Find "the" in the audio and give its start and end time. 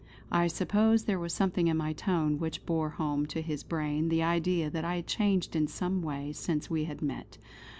4.09-4.23